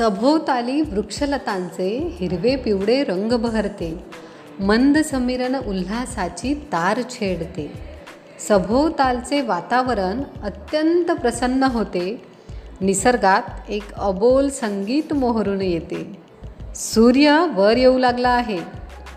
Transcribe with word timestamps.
सभोवताली 0.00 0.80
वृक्षलतांचे 0.80 2.16
हिरवे 2.20 2.56
पिवळे 2.56 3.04
रंग 3.04 3.32
बहरते. 3.32 4.04
मंद 4.60 4.98
समीरन 4.98 5.56
उल्हासाची 5.66 6.54
तार 6.54 7.00
छेडते. 7.10 7.72
सभोवतालचे 8.48 9.40
वातावरण 9.40 10.22
अत्यंत 10.42 11.04
प्रसन्न 11.04 11.62
होते. 11.62 12.22
निसर्गात 12.80 13.42
एक 13.68 13.92
अबोल 13.92 14.48
संगीत 14.48 15.12
मोहरून 15.12 15.62
येते. 15.62 16.22
सूर्य 16.74 17.46
वर 17.54 17.76
येऊ 17.76 17.98
लागला 17.98 18.28
आहे. 18.28 18.58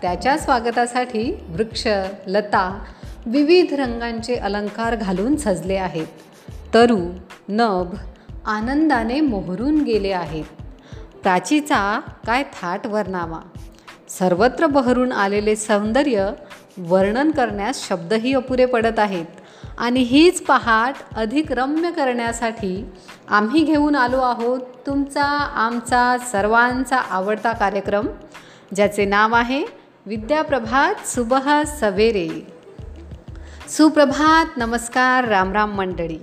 त्याच्या 0.02 0.38
स्वागतासाठी 0.38 1.34
वृक्ष 1.48 1.88
लता 2.26 2.84
विविध 3.26 3.74
रंगांचे 3.74 4.34
अलंकार 4.34 4.96
घालून 4.96 5.36
सजले 5.36 5.76
आहेत. 5.76 6.06
तरु 6.74 6.98
नभ 7.48 7.94
आनंदाने 8.46 9.20
मोहरून 9.20 9.82
गेले 9.82 10.12
आहेत. 10.12 10.44
प्राचीचा 11.24 12.00
काय 12.26 12.42
थाट 12.42 12.86
वर्णावा? 12.86 13.40
सर्वत्र 14.08 14.66
बहरून 14.66 15.12
आलेले 15.12 15.56
सौंदर्य 15.56 16.30
वर्णन 16.78 17.30
करण्यास 17.30 17.88
शब्दही 17.88 18.34
अपुरे 18.34 18.66
पडत 18.66 18.98
आहेत. 18.98 19.26
आणि 19.78 20.00
हीच 20.00 20.42
पहाट 20.42 20.94
अधिक 21.16 21.52
रम्य 21.52 21.90
करण्यासाठी 21.90 22.86
आम्ही 23.28 23.64
घेऊन 23.64 23.96
आलो 23.96 24.20
आहोत 24.20 24.60
तुमचा 24.86 25.24
आमचा 25.54 26.16
सर्वांचा 26.32 26.96
आवडता 26.96 27.52
कार्यक्रम 27.52 28.06
ज्याचे 28.74 29.04
नाव 29.04 29.34
आहे 29.34 29.64
विद्याप्रभात 30.06 31.08
सुबह 31.08 31.62
सवेरे. 31.62 32.46
सुप्रभात 33.68 34.58
नमस्कार 34.58 35.24
रामराम 35.24 35.74
मंडळी. 35.74 36.18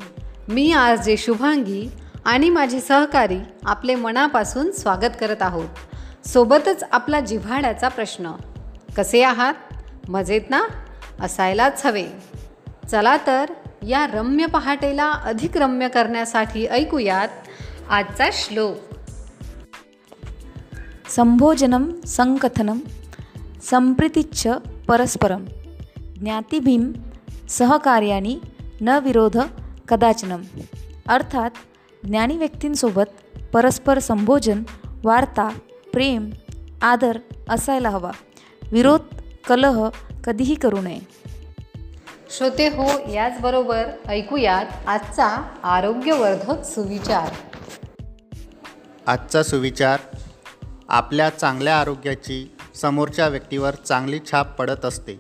मी 0.49 0.71
आज 0.71 1.01
जे 1.01 1.17
शुभांगी 1.17 1.91
आणि 2.25 2.49
माझे 2.49 2.79
सहकारी 2.79 3.39
आपले 3.65 3.95
मनापासून 3.95 4.71
स्वागत 4.71 5.11
करत 5.19 5.41
आहोत. 5.41 5.69
सोबतच 6.27 6.83
आपला 6.91 7.19
जिव्हाळ्याचा 7.19 7.87
प्रश्न 7.87 8.31
कसे 8.97 9.23
आहात? 9.23 9.53
मजेत 10.09 10.41
ना? 10.49 10.63
असायलाच 11.19 11.85
हवे. 11.85 12.05
चला 12.91 13.17
तर 13.27 13.45
या 13.87 14.07
रम्य 14.07 14.45
पहाटेला 14.45 15.11
अधिक 15.11 15.57
रम्य 15.57 15.87
करण्यासाठी 15.87 16.67
ऐकूयात 16.67 17.27
आजचा 17.89 18.25
श्लोक. 18.33 18.75
संभोजनं 21.09 22.01
संकथनं 22.07 22.77
संप्रितिच्छ 23.63 24.49
परस्परं 24.87 25.45
ज्ञातिभिं 26.19 26.91
सहकार्याने 27.49 28.41
न 28.81 28.89
विरोध 28.89 29.37
कदाचनम. 29.89 30.41
अर्थात 31.07 31.49
ज्ञानी 32.07 32.37
व्यक्तींसोबत 32.37 33.37
परस्पर 33.53 33.99
संभोजन 33.99 34.63
वार्ता 35.03 35.49
प्रेम 35.93 36.29
आदर 36.81 37.17
असायला 37.49 37.89
हवा. 37.89 38.11
विरोध 38.71 39.01
कलह 39.47 39.89
कधीही 40.23 40.55
करू 40.55 40.81
नये. 40.81 40.99
श्रोते 42.29 42.67
हो 42.67 43.11
याचबरोबर 43.11 43.85
ऐकूयात 44.07 44.65
आजचा 44.87 45.27
आरोग्यवर्धक 45.63 46.63
सुविचार. 46.63 47.29
आजचा 49.07 49.43
सुविचार 49.43 49.99
आपल्या 50.89 51.29
चांगल्या 51.29 51.79
आरोग्याची 51.81 52.55
समोरच्या 52.75 53.27
व्यक्तीवर 53.27 53.75
चांगली 53.75 54.19
छाप 54.31 54.59
पडत 54.59 54.85
असते. 54.85 55.19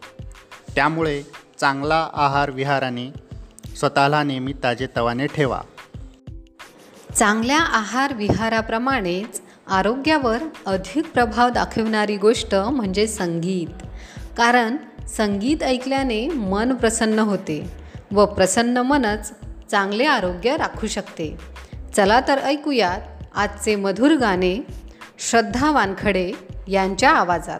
त्यामुळे 0.75 1.23
चांगला 1.59 2.09
आहार 2.13 2.51
विहाराने 2.51 3.13
स्वतःला 3.75 4.23
नेहमी 4.23 4.53
ताजेतवाने 4.63 5.27
ठेवा. 5.27 5.61
चांगल्या 7.17 7.59
आहार 7.59 8.13
विहाराप्रमाणेच 8.13 9.41
आरोग्यावर 9.67 10.37
अधिक 10.65 11.11
प्रभाव 11.11 11.49
दाखवणारी 11.49 12.17
गोष्ट 12.17 12.55
म्हणजे 12.55 13.07
संगीत. 13.07 13.85
कारण 14.37 14.77
संगीत 15.17 15.63
ऐकल्याने 15.63 16.27
मन 16.27 16.73
प्रसन्न 16.75 17.19
होते 17.19 17.71
व 18.11 18.25
प्रसन्न 18.25 18.77
मनच 18.77 19.33
चांगले 19.71 20.05
आरोग्य 20.05 20.57
राखू 20.57 20.87
शकते. 20.87 21.37
चला 21.95 22.21
तर 22.27 22.37
ऐकूयात 22.39 23.01
आजचे 23.35 23.75
मधुर 23.75 24.15
गाणे 24.15 24.57
श्रद्धा 25.19 25.71
वानखडे 25.71 26.31
यांच्या 26.67 27.09
आवाजात. 27.09 27.59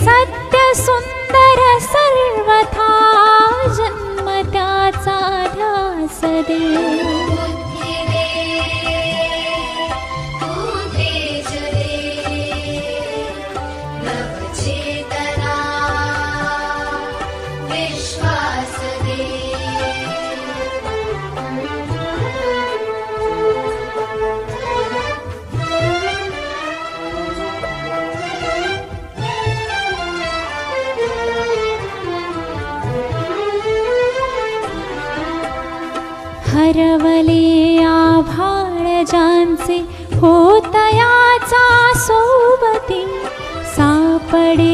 सत्यसुन्दर 0.00 1.60
सर्वथा 1.86 2.90
जन्मता 3.78 4.68
सा 5.04 5.18
அப்படி 44.28 44.67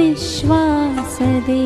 विश्वास 0.00 1.18
दे। 1.22 1.64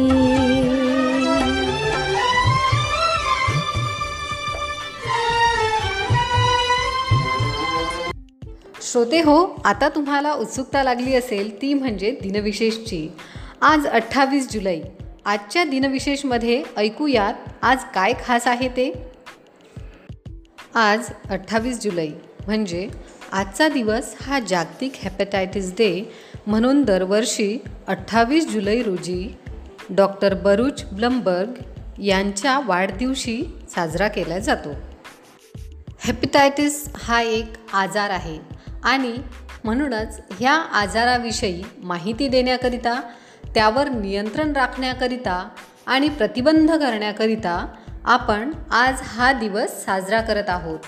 श्रोते 8.83 9.21
हो 9.21 9.63
आता 9.65 9.89
तुम्हाला 9.89 10.33
उत्सुकता 10.33 10.83
लागली 10.83 11.15
असेल 11.15 11.63
ती 11.63 11.75
म्हणजे 11.75 12.11
दिनविशेषची. 12.23 13.09
आज 13.63 13.87
अठ्ठावीस 13.87 14.51
जुलै. 14.51 14.81
आजच्या 15.25 15.65
दिनविशेषमध्ये 15.65 16.63
ऐकूयात 16.77 17.35
आज 17.63 17.85
काय 17.95 18.13
खास 18.25 18.47
आहे 18.47 18.69
ते? 18.69 18.93
आज 20.75 21.11
अठ्ठावीस 21.31 21.81
जुलै. 21.81 22.09
म्हणजे 22.47 22.89
आजचा 23.33 23.69
दिवस 23.69 24.15
हा 24.23 24.41
जागतिक 24.41 24.93
हेपेटायटिस 24.95 25.73
डे 25.73 26.13
म्हणून 26.47 26.83
दरवर्षी 26.83 27.59
अठ्ठावीस 27.87 28.49
जुलै 28.49 28.83
रोजी 28.83 29.37
डॉक्टर 29.91 30.35
बरूच 30.35 30.85
ब्लमबर्ग 30.85 31.51
यांच्या 32.03 32.61
वाढदिवशी 32.65 33.43
साजरा 33.75 34.09
केला 34.09 34.39
जातो. 34.39 34.71
हेपिटायटिस 36.01 36.89
हा 36.97 37.21
एक 37.21 37.45
आजार 37.73 38.11
आहे 38.11 38.39
आणि 38.85 39.17
म्हणूनच 39.65 40.21
ह्या 40.41 40.53
आजाराविषयी 40.53 41.63
माहिती 41.83 42.29
देण्याकरिता 42.29 43.01
त्यावर 43.55 43.89
नियंत्रण 43.89 44.53
राखण्याकरिता 44.53 45.49
आणि 45.87 46.09
प्रतिबंध 46.09 46.71
करण्याकरिता 46.71 47.67
आपण 48.05 48.53
आज 48.71 48.95
हा 49.03 49.33
दिवस 49.33 49.85
साजरा 49.85 50.21
करत 50.21 50.49
आहोत. 50.49 50.79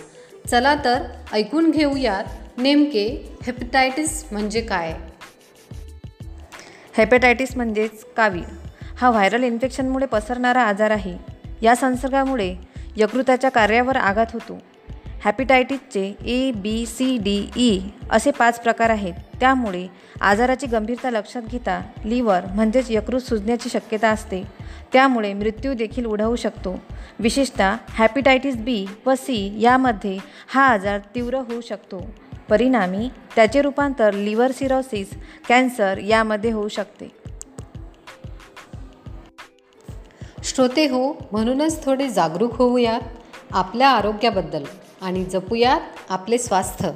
चला 0.49 0.75
तर 0.75 1.03
ऐकून 1.33 1.71
घेऊयात 1.71 2.25
नेमके 2.59 3.37
हेपिटायटिस 3.43 4.25
म्हणजे 4.33 4.61
काय? 4.61 4.95
हेपेटायटिस 6.99 7.57
म्हणजेच 7.57 8.05
कावीळ. 8.17 8.43
हा 8.99 9.11
व्हायरल 9.11 9.43
इन्फेक्शनमुळे 9.43 10.07
पसरणारा 10.07 10.63
आजार 10.63 10.91
आहे. 10.91 11.17
या 11.63 11.77
संसर्गामुळे 11.77 12.55
यकृताच्या 12.97 13.51
कार्यावर 13.51 13.97
आघात 13.97 14.27
होतो. 14.33 14.59
हॅपिटायटिसचे 15.25 16.17
A 16.25 16.51
B 16.51 16.87
C 16.87 17.19
D 17.19 17.49
E 17.57 17.81
असे 18.11 18.31
पाच 18.31 18.61
प्रकार 18.61 18.91
आहेत. 18.91 19.15
त्यामुळे 19.41 19.87
आजाराची 20.21 20.67
गंभीरता 20.67 21.11
लक्षात 21.11 21.43
घेता 21.43 21.81
लिव्हर 22.05 22.47
म्हणजेच 22.47 22.87
यकृत 22.91 23.21
सुजण्याची 23.21 23.69
शक्यता 23.69 24.09
असते. 24.09 24.43
त्यामुळे 24.93 25.35
मृत्यू 25.35 25.75
देखील 25.75 26.07
ओढवू 26.07 26.37
शकतो. 26.37 26.81
विशेषतः 27.19 27.77
हॅपिटायटिस 27.89 28.57
बी 28.57 28.87
व 29.07 29.15
सी 29.15 29.61
यामध्ये 29.61 30.19
हा 30.49 30.67
आजार 30.67 30.99
तीव्र 31.15 31.35
होऊ 31.35 31.61
शकतो. 31.61 32.11
परिणामी 32.49 33.09
त्याचे 33.35 33.63
रूपांतर 33.63 34.13
लिव्हर 34.15 34.53
सिरोसिस 34.53 35.11
कॅन्सर 35.49 35.99
यामध्ये 35.99 36.53
होऊ 36.53 36.69
शकते 36.69 37.09
श्रोते 40.45 40.87
हो 40.87 41.13
म्हणूनच 41.33 41.85
थोडे 41.85 42.09
जागरूक 42.09 42.55
होऊयात 42.55 43.01
आपल्या 43.53 43.91
आरोग्याबद्दल 43.91 44.65
आणि 45.03 45.25
जपूयात 45.25 45.81
आपले 46.09 46.39
स्वास्थ्य 46.39 46.91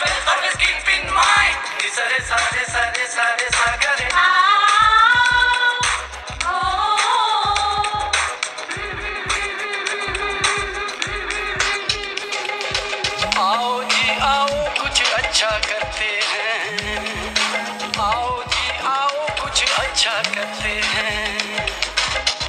wealth, 0.00 0.28
always 0.28 0.56
keep 0.56 0.78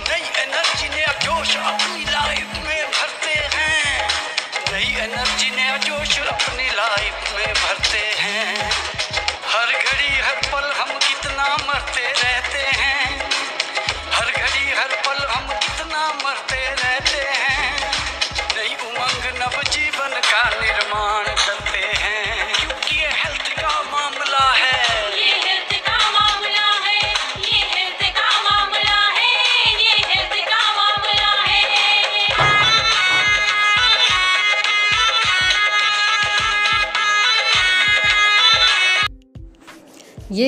नई 0.10 0.24
एनर्जी 0.42 0.90
ने 0.96 1.06
जोश 1.26 1.56
अपनी 1.58 2.09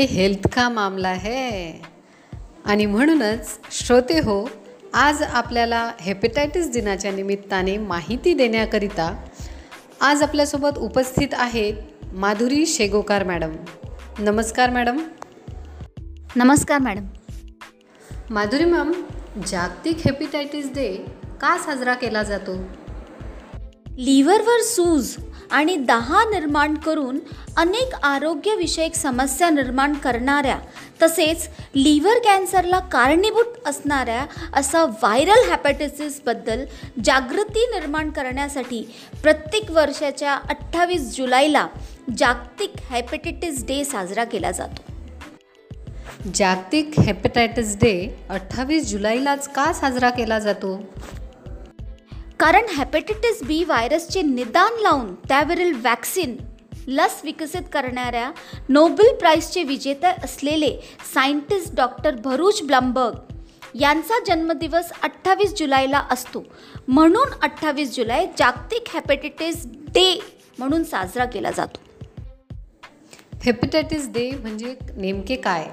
ये 0.01 0.07
हेल्थ 0.07 0.47
का 0.47 0.69
मामला 0.69 1.13
है? 1.13 1.71
आणि 2.65 2.85
म्हणूनच 2.85 3.59
श्रोते 3.71 4.19
हो 4.19 4.49
आज 4.93 5.23
आपल्याला 5.23 5.91
हेपॅटायटिस 6.01 6.71
दिनाच्या 6.71 7.11
निमित्ताने 7.11 7.77
माहिती 7.77 8.33
देण्याकरिता 8.33 9.25
आज 10.01 10.23
आपल्यासोबत 10.23 10.77
उपस्थित 10.77 11.27
आहेत 11.33 11.73
माधुरी 12.13 12.65
शेगोकार 12.65 13.23
मॅडम. 13.23 13.51
नमस्कार 14.19 14.69
मॅडम. 14.69 14.97
नमस्कार 16.35 16.77
मॅडम. 16.77 17.05
माधुरी 18.29 18.65
मॅम 18.65 18.91
जागतिक 19.47 19.97
हेपॅटायटिस 19.97 20.69
डे 20.69 21.05
का 21.41 21.57
साजरा 21.57 21.93
केला 21.93 22.23
जातो? 22.23 22.55
लिव्हरवर 23.97 24.61
सूज. 24.61 25.17
आणि 25.51 25.75
दहा 25.75 26.23
निर्माण 26.23 26.75
करून 26.75 27.19
अनेक 27.57 27.95
आरोग्यविषयक 28.03 28.95
समस्या 28.95 29.49
निर्माण 29.49 29.93
करणाऱ्या 29.93 30.57
तसेच 31.01 31.47
लिव्हर 31.75 32.19
कॅन्सरला 32.23 32.79
कारणीभूत 32.79 33.67
असणाऱ्या 33.67 34.25
असा 34.53 34.83
व्हायरल 34.83 35.49
हॅपॅटायटिसबद्दल 35.49 36.63
जागृती 37.05 37.65
निर्माण 37.65 38.09
करण्यासाठी 38.09 38.81
प्रत्येक 39.23 39.71
वर्षाच्या 39.71 40.33
अठ्ठावीस 40.33 41.15
जुलैला 41.17 41.67
जागतिक 42.17 42.73
हॅपेटायटिस 42.89 43.65
डे 43.65 43.83
साजरा 43.83 44.23
केला 44.23 44.51
जातो. 44.51 44.91
जागतिक 46.35 46.99
हेपेटायटिस 46.99 47.75
डे 47.75 47.93
अठ्ठावीस 48.29 48.89
जुलैलाच 48.89 49.47
का 49.47 49.71
साजरा 49.73 50.09
केला 50.09 50.39
जातो? 50.39 50.75
कारण 52.41 52.65
हॅपॅटायटिस 52.75 53.41
बी 53.43 53.63
व्हायरसचे 53.63 54.21
निदान 54.21 54.79
लावून 54.81 55.13
त्यावरील 55.27 55.73
वॅक्सिन 55.83 56.35
लस 56.87 57.19
विकसित 57.23 57.63
करणाऱ्या 57.73 58.31
नोबेल 58.69 59.13
प्राईजचे 59.15 59.63
विजेते 59.63 60.07
असलेले 60.23 60.69
सायंटिस्ट 61.13 61.75
डॉक्टर 61.75 62.15
भरूच 62.15 62.61
ब्लमबर्ग 62.63 63.77
यांचा 63.79 64.19
जन्मदिवस 64.27 64.91
अठ्ठावीस 65.03 65.53
जुलैला 65.53 66.01
असतो. 66.11 66.43
म्हणून 66.87 67.29
अठ्ठावीस 67.41 67.95
जुलै 67.95 68.25
जागतिक 68.37 68.89
हॅपेटायटिस 68.93 69.65
डे 69.67 70.19
म्हणून 70.59 70.83
साजरा 70.83 71.25
केला 71.25 71.51
जातो. 71.51 71.79
हेपॅटायटिस 73.43 74.09
डे 74.09 74.29
म्हणजे 74.31 74.75
नेमके 74.95 75.35
काय? 75.35 75.67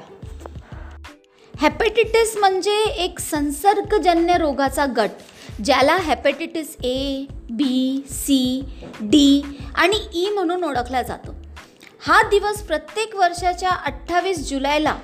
हॅपेटायटिस 1.54 2.36
म्हणजे 2.36 2.76
एक 3.04 3.18
संसर्गजन्य 3.18 4.36
रोगाचा 4.38 4.86
गट. 4.96 5.10
ज्याला 5.64 5.96
hepatitis 5.96 6.76
A 6.84 7.24
B 7.50 8.04
C 8.10 8.62
D 9.00 9.42
आणि 9.74 9.96
ई 10.14 10.28
म्हणून 10.30 10.64
ओळखला 10.64 11.02
जातो. 11.02 11.34
हा 12.00 12.22
दिवस 12.22 12.62
प्रत्येक 12.62 13.14
वर्षाच्या 13.14 13.70
अठ्ठावीस 13.70 14.48
जुलैला 14.48 14.96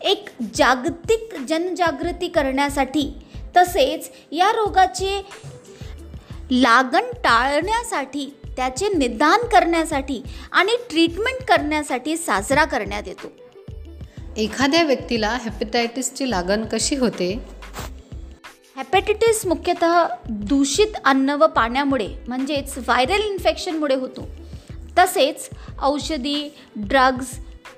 एक 0.00 0.28
जागतिक 0.54 1.34
जनजागृती 1.48 2.28
करण्यासाठी 2.28 3.12
तसेच 3.56 4.10
या 4.32 4.50
रोगाचे 4.52 5.20
लागण 6.50 7.04
टाळण्यासाठी 7.24 8.26
त्याचे 8.56 8.88
निदान 8.88 9.46
करण्यासाठी 9.46 10.22
आणि 10.52 10.76
ट्रीटमेंट 10.90 11.42
करण्यासाठी 11.48 12.16
साजरा 12.16 12.64
करण्यात 12.64 13.02
येतो. 13.06 13.32
एखाद्या 14.36 14.82
व्यक्तीला 14.82 15.30
हेपेटायटिसची 15.44 16.30
लागण 16.30 16.64
कशी 16.64 16.96
होते? 16.96 17.61
हॅपॅटायटिस 18.76 19.46
मुख्यतः 19.46 20.06
दूषित 20.28 20.86
अन्न 21.04 21.30
व 21.30 21.46
पाण्यामुळे 21.46 22.08
म्हणजेच 22.28 22.78
व्हायरल 22.78 23.20
इन्फेक्शनमुळे 23.20 23.94
होतो. 23.94 24.28
तसेच 24.98 25.50
औषधी 25.82 26.54
ड्रग्ज 26.76 27.26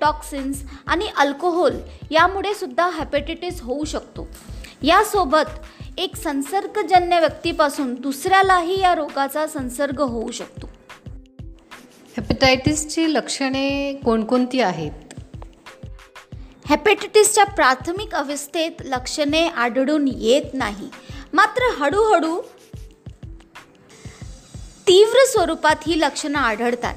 टॉक्सिन्स 0.01 0.63
आणि 0.87 1.05
अल्कोहोल 1.17 1.73
यामुळे 2.11 2.53
सुद्धा 2.53 2.89
हॅपॅटायटिस 2.89 3.61
होऊ 3.61 3.85
शकतो. 3.85 4.27
यासोबत 4.83 5.65
एक 5.97 6.15
संसर्गजन्य 6.15 7.19
व्यक्तीपासून 7.19 7.93
दुसऱ्यालाही 7.93 8.81
या 8.81 8.95
रोगाचा 8.95 9.47
संसर्ग 9.47 10.01
होऊ 10.01 10.31
शकतो. 10.31 10.69
हेपेटायटिसची 12.17 13.13
लक्षणे 13.13 13.93
कोणकोणती 14.05 14.61
आहेत? 14.61 15.04
हेपेटायटिसच्या 16.69 17.43
प्राथमिक 17.45 18.15
अवस्थेत 18.15 18.71
लक्षणे 18.85 19.47
आढळून 19.47 20.07
येत 20.07 20.53
नाही. 20.53 20.89
मात्र 21.33 21.63
हळूहळू 21.79 22.41
तीव्र 24.87 25.25
स्वरूपात 25.25 25.75
ही 25.87 25.99
लक्षणं 25.99 26.39
आढळतात. 26.39 26.95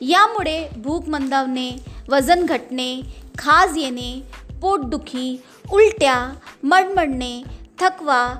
यामुळे 0.00 0.68
भूक 0.76 1.08
मंदावणे 1.08 1.70
वजन 2.08 2.46
घटणे 2.46 3.02
खाज 3.38 3.76
येणे 3.76 4.22
पोटदुखी 4.60 5.42
उलट्या 5.72 6.32
मडमडणे 6.62 7.42
थकवा 7.80 8.34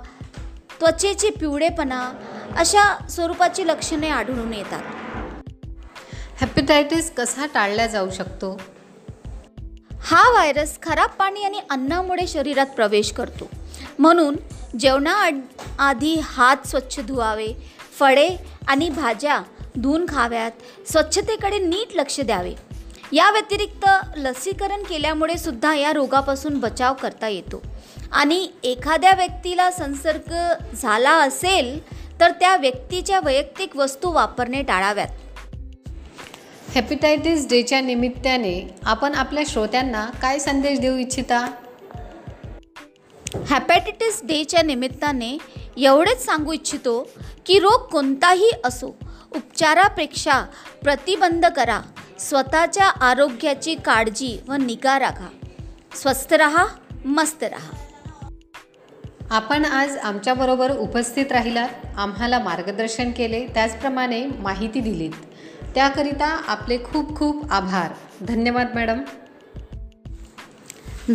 त्वचेचे 0.81 1.31
पिवळेपणा 1.31 2.13
अशा 2.57 3.09
स्वरूपाची 3.11 3.67
लक्षणे 3.67 4.09
आढळून 4.09 4.55
येतात. 4.55 4.83
हेपेटायटिस 6.41 7.11
कसा 7.15 7.47
टाळला 7.55 7.87
जाऊ 7.87 8.11
शकतो? 8.11 8.61
हा 10.07 10.23
व्हायरस 10.31 10.79
खराब 10.83 11.11
पाणी 11.19 11.43
आणि 11.43 11.61
अन्नामुळे 11.71 12.27
शरीरात 12.27 12.67
प्रवेश 12.67 13.13
करतो. 13.13 13.49
म्हणून 13.99 14.37
जेवणा 14.79 15.15
आधी 15.79 16.15
हात 16.25 16.67
स्वच्छ 16.67 17.01
धुवावे 17.01 17.47
फळे 17.99 18.29
आणि 18.69 18.89
भाज्या 18.89 19.41
धुवून 19.77 20.05
खाव्यात 20.09 20.91
स्वच्छतेकडे 20.91 21.59
नीट 21.59 21.97
लक्ष 21.97 22.21
द्यावे. 22.21 22.53
या 23.13 23.31
व्यतिरिक्त 23.31 23.87
लसीकरण 24.17 24.83
केल्यामुळे 24.83 25.39
सुद्धा 25.39 25.75
या 25.75 25.93
रोगापासून 25.93 26.59
बचाव 26.61 26.95
करता 26.95 27.29
येतो. 27.29 27.63
आणि 28.13 28.49
एखाद्या 28.65 29.13
व्यक्तीला 29.13 29.71
संसर्ग 29.71 30.35
झाला 30.77 31.13
असेल 31.13 31.79
तर 32.21 32.31
त्या 32.31 32.57
व्यक्तीच्या 32.57 33.21
वैयक्तिक 33.21 33.77
वस्तू 33.77 34.13
वापरणे 34.13 34.63
टाळाव्यात. 34.63 35.09
हेपॅटायटिस 36.75 37.47
डेच्या 37.49 37.81
निमित्ताने 37.81 38.77
आपण 38.85 39.15
आपल्या 39.15 39.43
श्रोत्यांना 39.47 40.05
काय 40.23 40.39
संदेश 40.39 40.79
देऊ 40.81 40.97
इच्छिता? 40.97 41.39
हॅपॅटायटिस 43.51 44.21
डेच्या 44.25 44.63
निमित्ताने 44.63 45.39
एवढेच 45.77 46.25
सांगू 46.25 46.53
इच्छितो 46.53 47.09
की 47.47 47.59
रोग 47.59 47.87
कोणताही 47.87 48.51
असो 48.65 48.95
उपचारापेक्षा 49.35 50.41
प्रतिबंध 50.83 51.47
करा 51.47 51.81
स्वतःच्या 52.19 52.87
आरोग्याची 52.87 53.75
काळजी 53.75 54.39
व 54.49 54.55
निगा 54.55 54.99
राखा. 54.99 55.29
स्वस्थ 55.95 56.33
रहा 56.33 56.67
मस्त 57.05 57.45
रहा. 57.45 57.77
आपण 59.31 59.65
आज 59.65 59.97
आमच्याबरोबर 59.97 60.77
उपस्थित 60.77 61.33
राहिलात 61.33 61.69
आम्हाला 61.97 62.39
मार्गदर्शन 62.39 63.11
केले 63.11 63.47
त्याचप्रमाणे 63.47 64.25
माहिती 64.39 64.81
दिलीत. 64.81 65.13
त्याकरिता 65.75 66.43
आपले 66.49 66.79
खूप 66.79 67.17
खूप 67.17 67.53
आभार. 67.53 67.93
धन्यवाद 68.21 68.75
मॅडम. 68.75 69.01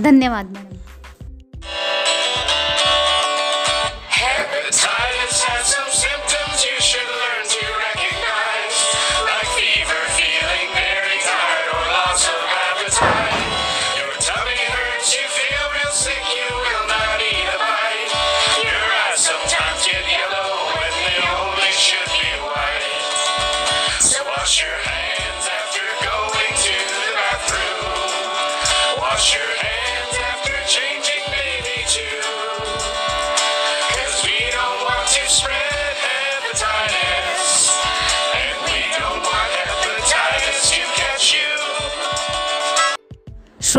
धन्यवाद 0.03 0.45
मॅडम. 0.45 0.75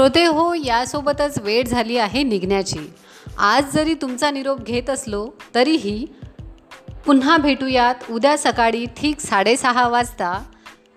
श्रोते 0.00 0.24
हो 0.24 0.54
यासोबतच 0.54 1.38
वेळ 1.38 1.64
झाली 1.64 1.96
आहे 1.98 2.22
निघण्याची. 2.22 2.78
आज 3.38 3.74
जरी 3.74 3.94
तुमचा 3.94 4.30
निरोप 4.30 4.60
घेत 4.60 4.90
असलो 4.90 5.26
तरीही 5.54 6.06
पुन्हा 7.06 7.36
भेटूयात 7.36 8.10
उद्या 8.10 8.36
सकाळी 8.38 8.86
ठीक 8.96 9.20
साडेसहा 9.20 9.88
वाजता 9.88 10.42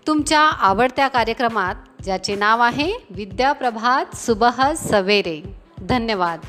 तुमच्या 0.08 0.40
आवडत्या 0.40 1.08
कार्यक्रमात 1.08 2.04
ज्याचे 2.04 2.36
नाव 2.36 2.62
आहे 2.62 2.92
विद्याप्रभात 3.10 4.16
सुबह 4.16 4.74
सवेरे. 4.74 5.42
धन्यवाद. 5.80 6.40